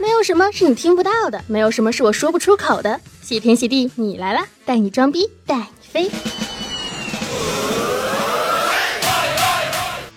[0.00, 3.00] 没有什么是你听不到的，没有什么是我说不出口的。
[3.20, 6.10] 谢天谢地，你来了，带你装逼，带你飞。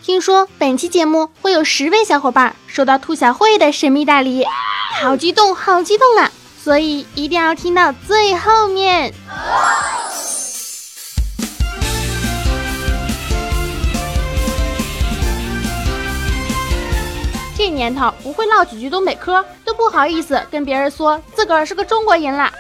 [0.04, 4.46] 听说本期节目会有十位小伙伴收到兔小慧的神秘大礼，
[5.02, 6.32] 好激动，好激动啊！
[6.64, 9.12] 所以一定要听到最后面。
[17.62, 22.52] 这年头不会唠几句东北嗑，都不好意思跟别人说自个儿是个中国人了。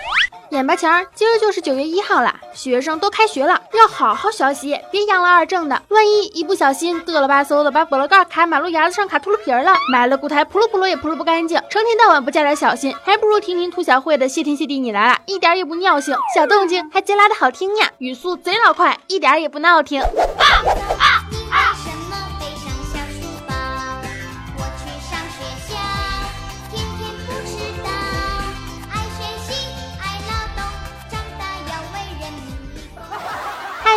[0.52, 5.82] 眼巴前儿，今儿就是九月一号了，学生都开学了，要好好学习，别养了二正的。
[5.88, 19.99] 万一一不小心嘚了吧嗖的把菠萝盖卡马路牙子上卡秃噜皮儿了，买了骨台扑噜扑噜也扑噜不干净，成天到晚不加点小心，还不如听听兔小慧的谢天谢地你来了，一点也不尿性，小动静还贼拉的好听呀，语速贼老快，一点也不闹听。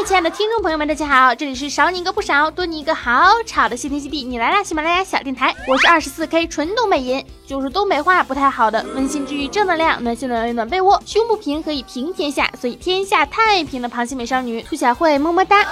[0.06, 4.62] 亲爱的听众朋友们，大家好，这里是少你一个不少，多你一个好吵的谢天谢地，你来啦！
[4.62, 15.64] 喜马拉雅小电台，我是二十四 K 纯东北人，就是东北话不太好的，温馨治愈正能量，暖心暖胃暖被窝，胸不平可以平天下，所以天下太平的螃蟹美少女兔小慧，么么哒。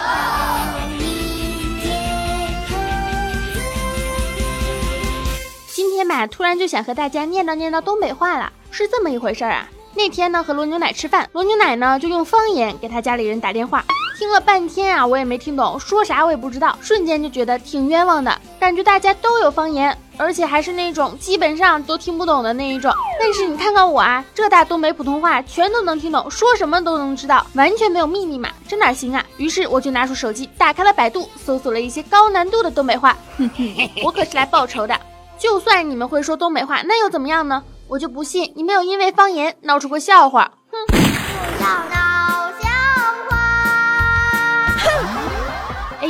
[5.74, 9.68] 今天吧，突然就想和大家念叨念叨东北话了，是这么一回事儿啊。
[9.94, 13.84] 那天呢，和罗牛奶吃饭，罗牛奶呢就用方言给他家里人打电话。
[14.22, 22.94] 听了半天啊，我也没听懂，说啥我也不知道，瞬间就觉得挺冤枉的，感觉大家都有方言，而且还是那种基本上都听不懂的那一种。
[23.18, 29.24] 但是你看看我啊，浙大东北普通话全都能听懂，说什么都能知道，完全没有秘密嘛，这哪行啊？
[29.38, 33.16] 于是我就拿出手机，打开了百度，搜索了一些高难度的东北话。
[33.36, 34.96] 哼哼，我可是来报仇的。
[35.36, 37.64] 就算你们会说东北话，那又怎么样呢？
[37.88, 40.52] 我就不信你没有因为方言闹出过笑话。
[40.70, 42.01] 哼。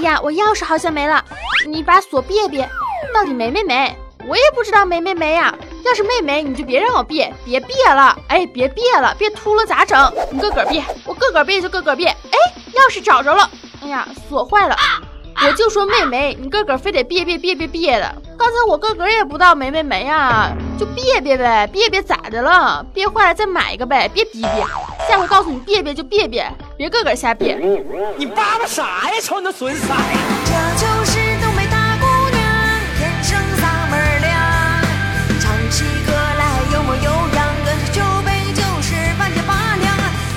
[0.03, 1.25] 呀，我钥匙好像没了，
[1.67, 2.69] 你把锁别别。
[3.15, 3.97] 到底没没没？
[4.29, 5.53] 我也不知道没没没呀。
[5.85, 8.17] 要是没没，你就别让我别，别别了。
[8.29, 10.13] 哎，别别了，别秃了咋整？
[10.31, 12.09] 你个个别，我个个别就个个别。
[12.09, 12.39] 哎，
[12.75, 13.51] 钥匙找着了。
[13.83, 14.77] 哎呀，锁坏了。
[15.45, 18.15] 我就说没没，你个个非得别别别别别的。
[18.39, 22.85] 刚才我个个也不知道没没没呀，就别别呗，别别咋的了？
[22.95, 24.65] 别坏了再买一个呗，别逼逼。
[25.09, 26.49] 下回告诉你别别就别别。
[26.77, 27.61] 别个个瞎编，
[28.17, 29.21] 你叭叭啥呀？
[29.23, 29.95] 瞅你那损色！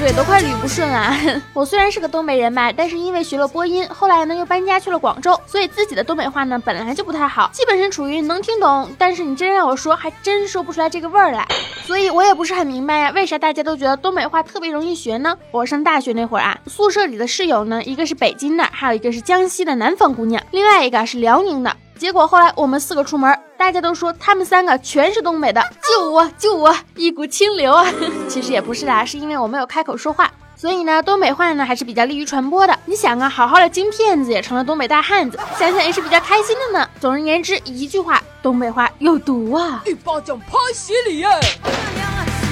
[0.05, 1.15] 嘴都快捋不顺了。
[1.51, 11.43] 我虽然是个东北人吧，但是因为学了播音，后来呢又搬家去了广州，所以自己的东北话呢本来就不太好，基本上处于能听懂，但是你真让我说，还真说不出来这个味儿来。
[11.87, 15.35] 所以我也不是很明白呀，为啥大家都觉得东北话特别容易学呢？
[15.49, 21.75] 我上大学那会儿啊，宿舍里的室友呢，一个是北京的，还有一个是江西的南方姑娘，另外一个是辽宁的。
[21.97, 27.85] 结果后来我们四个出门，大家都说他们三个全是东北的，就我就我一股清流啊！
[28.27, 30.29] 其实也不是啦，是因为我没有开口说话。
[30.57, 32.77] 所以呢，东北话呢还是比较利于传播的。
[32.85, 36.87] 你想啊，好好的金片子也成了东北大汉子，想想也是比较开心的呢。
[36.99, 39.81] 总而言之，一句话，东北话有毒啊！
[39.85, 41.29] 一巴掌拍死你呀！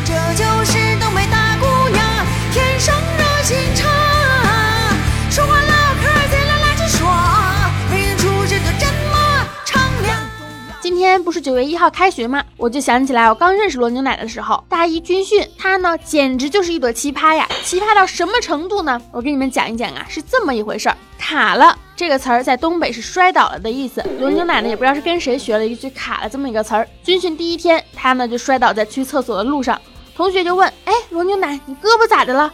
[0.05, 1.42] 这就是东北大
[10.93, 12.43] 今天不是九月一号开学吗？
[12.55, 17.49] 我就想起来我刚认识罗牛奶的时候，大一军训，她呢简直就是一朵奇葩呀！
[17.63, 19.01] 奇葩到什么程度呢？
[19.11, 20.97] 我给你们讲一讲啊，是这么一回事儿。
[21.17, 24.05] 卡了这个词儿在东北是摔倒了的意思。
[24.19, 26.87] 罗牛奶呢也不知道是跟谁学了一句卡了这么一个词儿。
[27.03, 29.81] 军训第一天，她呢就摔倒在去厕所的路上，
[30.15, 32.53] 同学就问：“哎，罗牛奶，你胳膊咋的了？”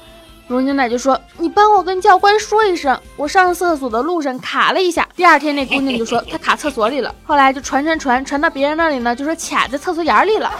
[0.49, 7.13] 龙牛奶就说：“你帮我跟教官说一声，我上厕所的路上卡了一下。”第二天那姑娘就说她卡厕所里了。
[7.23, 10.51] 后来就传传传传到别人那里呢，就说卡在厕所眼里了。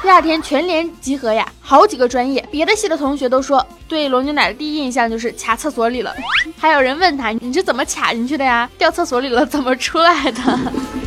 [0.00, 6.14] 第二天全连集合呀，好几个专业别的系的同学都说对龙牛奶的第一印象就是卡厕所里了。
[6.58, 8.68] 还有人问他你是怎么卡进去的呀？
[8.78, 10.40] 掉厕所里了怎么出来的？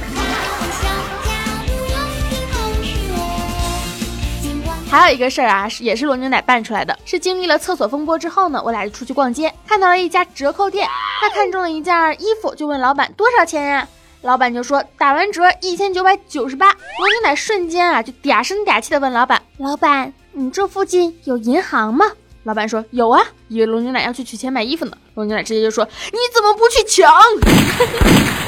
[4.98, 10.88] 还有一个事儿啊，是也是罗牛奶办出来的，是经历了厕所风波之后呢，我俩就出去逛街，看到了一家折扣店，
[11.20, 13.86] 他看中了一件衣服，就问老板多少钱呀？
[14.22, 16.68] 老板就说打完折一千九百九十八。
[16.68, 22.06] 罗牛奶瞬间啊就嗲声嗲气的问老板：“老板，你这附近有银行吗？”
[22.44, 25.84] 老板说：“有啊。”以为罗牛奶要去取钱买衣服呢，罗牛奶直接就说
[26.14, 27.14] ：“你怎么不去抢？”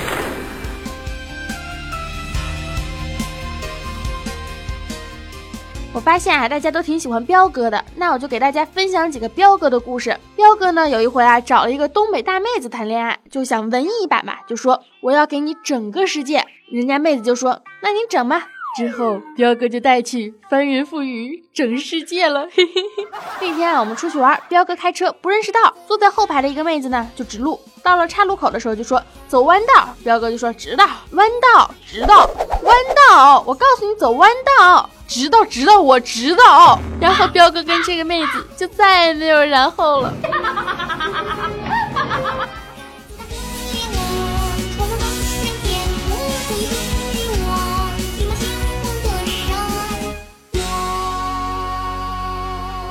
[5.98, 10.16] 我发现啊，大家都挺喜欢彪哥的，那我就给大家分享几个彪哥的故事。
[10.36, 16.46] 彪哥呢，有一回啊，找了一个东北大妹子谈恋爱，就想文艺一把嘛，就说我要给你整个世界。
[16.72, 18.48] 人家妹子就说，那你整吧。
[18.78, 22.44] 之后，彪哥就带去翻云覆雨整世界了。
[22.44, 23.08] 嘿嘿嘿。
[23.42, 32.30] 那天啊，我们出去玩，彪哥开车不认识道，坐在后排的一个妹子呢就指路，到了岔路口的时候就说走弯道，彪哥就说直道，弯道，直道，
[32.62, 32.76] 弯
[33.10, 33.44] 道。
[33.48, 34.30] 我告诉你走弯
[34.60, 36.78] 道，直道，直道，我直道。
[37.02, 40.14] 然后彪哥跟这个妹子就再也没有然后了。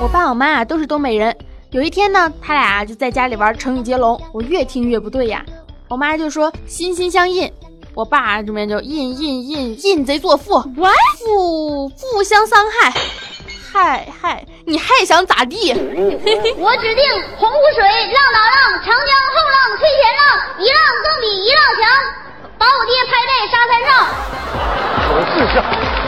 [0.07, 1.35] 我爸我妈啊都是东北人。
[1.71, 4.17] 有一天呢，他俩就在家里玩成语接龙。
[4.31, 5.43] 我越听越不对呀。
[5.89, 7.51] 我妈就说心心相印，
[7.93, 12.89] 我爸这边就印印印印贼作父，父父相伤害，
[13.69, 15.73] 害害你还想咋地？
[16.55, 17.03] 我指定
[17.35, 20.23] 洪湖水浪打浪，长江后浪推前浪，
[20.57, 21.83] 一浪更比一浪强，
[22.57, 23.91] 把我爹拍在沙滩上。
[25.11, 26.06] 我试试。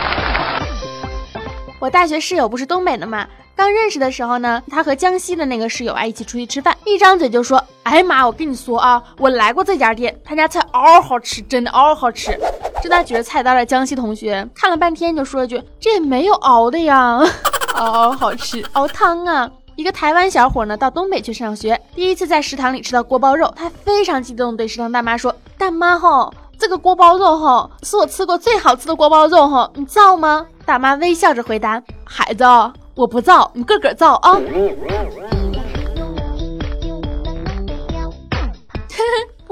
[1.80, 3.26] 我大学室友不是东北的吗？
[3.56, 12.38] 刚认识的时候呢，他和江西的那个室友啊一起出去吃饭，一张嘴就说：“哎妈，我跟你说啊，我来过这家店，他家菜嗷好吃，真的嗷好吃。”
[12.84, 17.18] 正在举着菜单的江西同学看了半天，就说一句：“这也没有熬的呀，
[17.76, 32.44] 嗷好吃，熬汤啊。”一个台湾小伙呢到东北去上学，第一次在食堂里吃到锅包肉，他非常激动，对食堂大妈说：“大妈吼，这个锅包肉吼是我吃过最好吃的锅包肉吼，你造吗？”大妈微笑着回答：“孩子。”
[32.96, 34.38] 我不造，你个个造啊！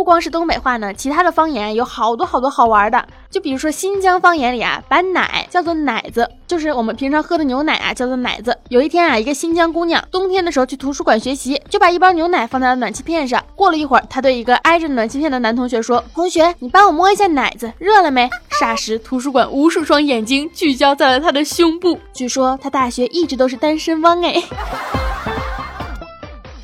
[0.08, 3.06] 光是东北话呢，其他的方言有好多好多好玩的。
[3.30, 8.58] 就比如说新疆方言里啊，把奶叫做奶子，就是我们平常喝的牛奶啊，叫做奶子。
[8.70, 13.44] 有一天啊，一个新疆姑娘冬天的时候去图书馆学习，就把一包牛奶放在了暖气片上。
[13.54, 18.30] 过了一会儿，她对一个挨着暖气片的男同学说：“同学，你帮我摸一下奶子，热了没？”
[18.62, 22.00] 霎时，图书馆无数双眼睛聚焦在了她的胸部。
[22.14, 24.42] 据说她大学一直都是单身汪哎。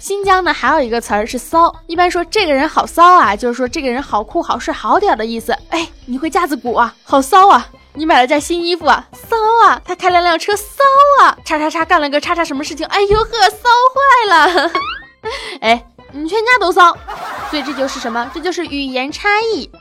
[0.04, 5.58] 新疆呢，还有一个词儿是骚，一般说这个人好骚啊，就是说这个人好酷、好帅、好屌的意思。
[5.70, 7.70] 哎，你会架子鼓啊，好骚啊！
[7.94, 9.82] 你买了件新衣服啊，骚啊！
[9.86, 10.84] 他开了辆车，骚
[11.22, 11.38] 啊！
[11.46, 12.86] 叉叉叉干了个叉叉什么事情？
[12.88, 14.72] 哎呦呵，骚坏了！
[15.62, 16.92] 哎，你全家都骚，
[17.50, 18.30] 所以这就是什么？
[18.34, 19.72] 这就是语言差异。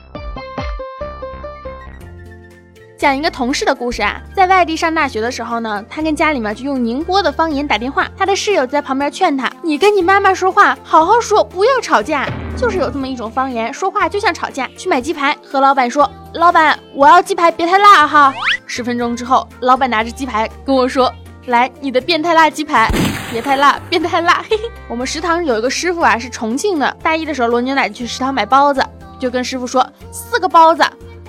[3.03, 14.69] 讲一个同事的故事啊，在外地上大学的时候呢，他跟家里面就用宁波的方言打电话，他的室友在旁边劝他：“你跟你妈妈说话好好说，不要吵架。”就是有这么一种方言，说话就像吵架。
[14.77, 18.33] 去买鸡排，和老板说：“老板，我要鸡排，别太辣哈。”
[18.65, 21.13] 十分钟之后，老板拿着鸡排跟我说
[21.47, 22.89] ：“来，你的变态辣鸡排，
[23.29, 24.35] 别太辣，变态辣。
[24.49, 28.81] ”嘿嘿，我们食堂有一个师傅啊，是重庆的，大一的时候，罗牛奶去食堂买包子，
[29.19, 30.81] 就跟师傅说：“四个包子。”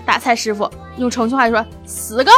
[0.07, 2.31] 打菜师傅用重庆话就说四个，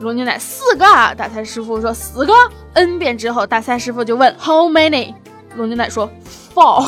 [0.00, 1.14] 罗牛奶四个啊。
[1.14, 2.32] 打菜师傅说四个
[2.74, 5.14] ，n 遍之后，打菜师傅就问 How many？
[5.56, 6.10] 罗牛奶说
[6.54, 6.86] Four。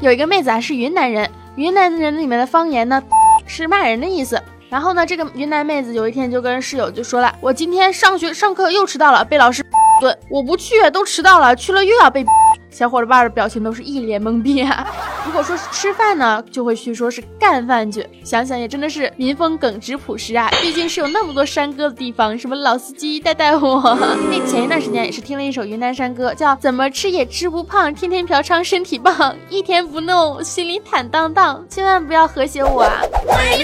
[0.00, 3.02] 有一个妹子啊，是云南人，云南人里面的方言呢
[3.46, 4.40] 是骂人的意思。
[4.68, 9.63] 然后呢，这个云南妹子有一天就跟室友就说了，我今天上学上课又迟到了，被老师。
[10.00, 12.24] 对，我不去，都迟到了，去了又要被。
[12.70, 14.84] 小伙伴的表情都是一脸懵逼啊！
[15.24, 18.04] 如果说是吃饭呢，就会去说是干饭去。
[18.24, 23.80] 想想也真的是民风耿直朴实啊，毕竟是有那么多山歌的地方，什么老司机带带我。
[24.28, 31.64] 那前一段时间也是听了一首云南山歌，叫怎么吃也吃不胖，天天嫖娼身体棒，一天不弄心里坦荡荡。
[31.70, 33.00] 千万不要和谐我啊！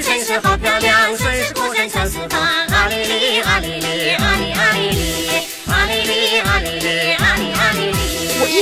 [0.01, 4.90] 城市好漂亮，城市果山全是糖，阿里里阿里里阿里阿里里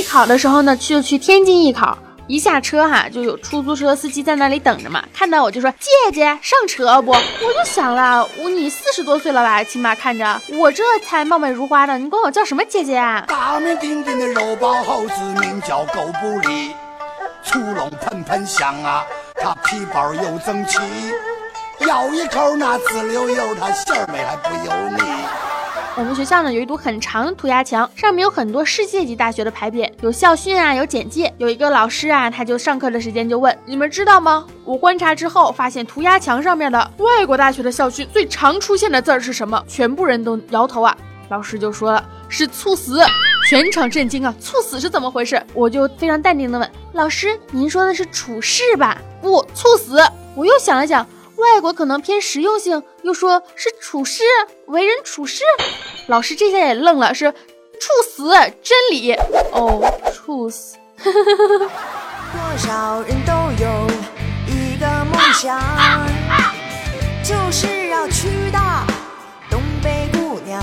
[0.09, 5.03] 考的时候呢，去就去天津艺考，一下车哈，就有出租车司机在那里等着嘛。
[5.13, 13.23] 看到我就说：“姐姐，上车不？”我就想了，我你四十多岁了吧，起码看着我这才貌美如花的，你管我叫什么姐姐啊？
[13.27, 16.71] 大名鼎鼎的肉包猴子名叫狗不理，
[17.43, 20.79] 粗笼喷喷香啊，它皮包又整齐，
[21.85, 25.03] 咬一口那滋溜溜，它馅儿美还不油腻。
[25.97, 31.33] 我们学校呢有一堵很长的涂鸦墙，上面有很多世界级大学的牌匾，有校训啊，有简介。
[31.37, 34.45] 有一个老师啊，他就上课的时间就问：你们知道吗？
[34.63, 39.61] 我观察之后发现，涂鸦墙上面的外国大学的校训最常出现的字儿是什么？
[39.67, 40.95] 全部人都摇头啊。
[41.29, 43.01] 老师就说了，是猝死。
[43.49, 44.33] 全场震惊啊！
[44.39, 45.41] 猝死是怎么回事？
[45.53, 48.97] 我就非常淡定的问老师：您说的是处事吧？
[49.21, 49.99] 不，猝死。
[50.35, 51.05] 我又想了想，
[51.39, 54.23] 外国可能偏实用性，又说是处事，
[54.67, 55.43] 为人处事。
[56.07, 58.31] 老师这下也愣了，是处死，
[58.61, 59.13] 真理。
[59.51, 59.81] 哦，
[60.13, 60.77] 处死。
[61.01, 63.31] 多少人都
[63.63, 63.87] 有
[64.47, 65.59] 一个梦想，
[67.23, 68.59] 就是要娶到
[69.49, 70.61] 东北姑娘。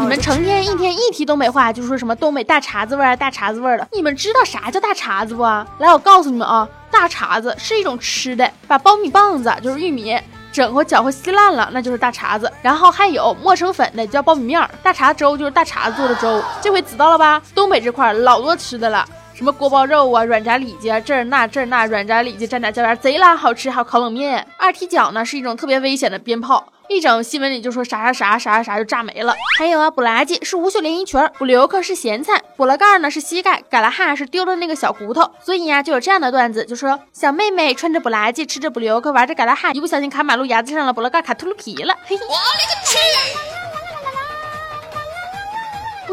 [0.00, 3.86] 你们成天一天一提东北话，就说什么东北大碴子味儿、大碴子味儿的。
[3.92, 5.42] 你们知道啥叫大碴子不？
[5.42, 10.18] 来，我告诉你们啊，大碴子是一种吃的，把苞米棒子就是玉米
[10.50, 12.50] 整和搅和稀烂了，那就是大碴子。
[12.62, 16.42] 然后还有磨成粉的叫苞米面儿，大碴粥就是大碴子做的粥。
[16.62, 17.42] 这回知道了吧？
[17.54, 19.06] 东北这块儿老多吃的了。
[19.34, 23.70] 什么锅包肉啊，软炸里脊啊，这儿那这儿那软炸里脊蘸点椒盐，贼拉好吃。
[23.70, 24.44] 还有烤冷面。
[24.58, 29.34] 二踢脚呢是一种特别危险的鞭炮，一整新闻里就说啥啥啥啥啥啥就炸没了。
[29.58, 35.30] 还有啊，布拉吉是无袖连衣裙，布留克是咸菜，补了盖呢是膝盖，嘎拉哈是丢了那个小骨头。
[35.44, 41.94] 所以呀，就有这样的段子，就说小妹妹穿着布拉吉，吃着布留克，玩着嘎拉哈，一不小心卡马路牙子上了，补了盖卡秃噜皮了。
[42.04, 42.24] 嘿嘿。
[42.26, 43.47] 不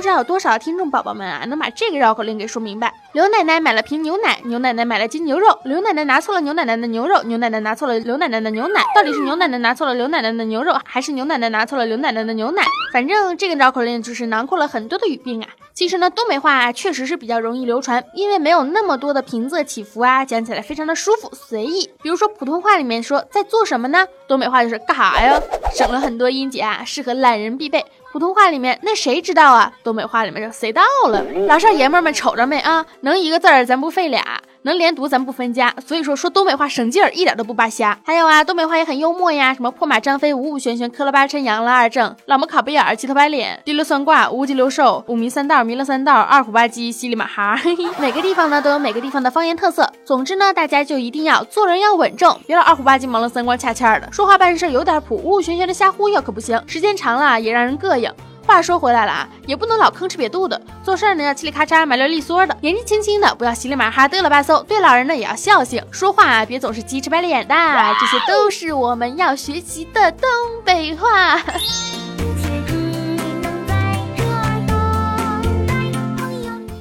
[0.06, 2.94] 不知道有多少听众宝宝们啊，能把这个绕口令给说明白。
[3.14, 12.62] 刘奶奶买了瓶牛奶，牛奶奶买了斤牛肉，刘奶奶拿错了牛奶奶的牛肉，牛奶奶拿错了刘奶奶的牛奶，到底是牛奶奶拿错了刘奶奶的牛肉，还是牛奶奶拿错了刘奶奶的牛奶？
[12.94, 15.50] 反正这个绕口令就是囊括了很多的语病啊。
[15.74, 21.90] 其实呢，东北话啊确实是比较容易流传，因为没有那么多的平仄起伏啊，讲起来非常的舒服随意。
[22.04, 24.06] 比如说普通话里面说在做什么呢？
[24.28, 25.42] 东北话就是干啥呀？
[25.74, 27.84] 省了很多音节啊，适合懒人必备。
[28.16, 29.70] 普通话里面那谁知道啊？
[29.84, 31.22] 东北话里面就谁到了？
[31.50, 32.86] 老少爷们们瞅着没啊？
[33.02, 34.42] 能一个字儿咱不费俩。
[34.66, 38.00] 能连读咱不分家，所以说说东北话省劲儿，一点都不扒瞎。
[38.04, 47.62] 还有啊，东北话也很幽默呀，什么破马张飞，五五玄玄，磕了八抻，扬了二正，老么卡贝眼儿，七头白脸，滴了算卦，五脊六兽，五迷三道，迷了三道，二虎八鸡，稀里马哈。
[48.02, 49.88] 每个地方呢都有每个地方的方言特色。
[50.04, 58.12] 总之呢，大家就一定要做人要稳重，别老二虎八鸡，忙了三光掐掐的，说话办事有点谱，五五玄玄的瞎忽悠可不行，时间长了也让人膈应。
[58.46, 67.56] 话说回来了啊，也不能老吭哧瘪肚的，做事呢要嘁里咔嚓、麻溜利索的，年纪轻轻的不要稀里马哈、嘚了吧嗖，对老人呢也要孝敬，说话啊别总是鸡翅白脸的，
[68.00, 70.30] 这些都是我们要学习的东
[70.64, 71.42] 北话。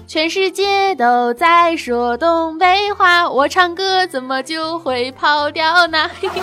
[0.06, 6.08] 全世界都在说东北话，我唱歌怎么就会跑调呢？
[6.20, 6.40] 嘿嘿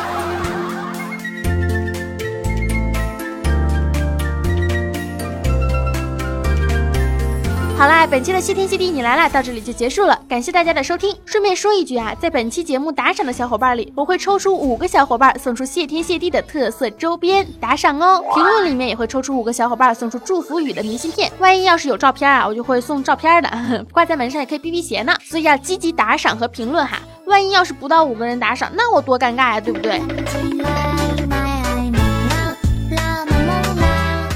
[7.81, 11.17] 好啦，本期的谢天谢地你来了到这里就结束了，感谢大家的收听。
[11.25, 18.23] 顺便说一句啊，在本期节目打赏的小伙伴里，我会抽出五个小伙伴送出谢天谢地的特色周边打赏哦。
[18.35, 21.31] 评论里面也会抽出五个小伙伴送出祝福语的明信片。
[21.39, 23.49] 万一要是有照片啊，我就会送照片的，
[23.91, 25.15] 挂在门上也可以避避邪呢。
[25.23, 26.99] 所以要积极打赏和评论哈。
[27.25, 29.99] 万一要是不到五个人打赏，那我多尴尬呀，对不对？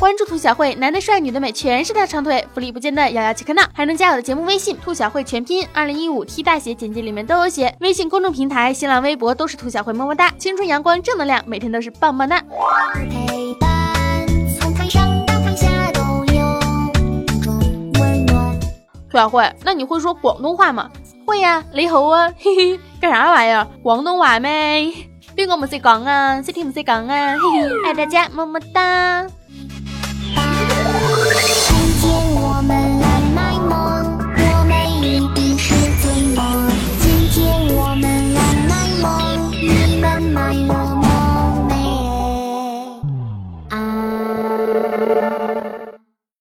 [0.05, 2.47] 关注兔小慧，男的帅，女的美，全是大长腿。
[2.53, 7.75] 福利不间断，摇摇切克闹，还能加我的节目微信“兔小慧全拼”，二零一五 T 大写，简介里面都有写。
[7.79, 10.31] 微信公众平台、新浪微博都是兔小慧，么么哒！
[10.37, 12.39] 青春阳光正能量，每天都是棒棒哒。
[19.09, 20.87] 兔小慧，那你会说广东话吗？
[21.25, 23.67] 会呀，你好啊，嘿嘿，干啥玩意儿？
[23.81, 24.93] 广东话咩？
[25.35, 26.39] 邊個唔識講啊？
[26.43, 27.35] 識聽唔識講啊？
[27.39, 29.25] 嘿嘿，爱大家，么么哒。